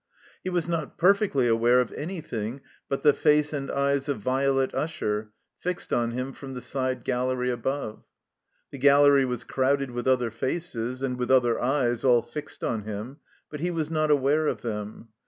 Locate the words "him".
6.09-6.33, 12.81-13.17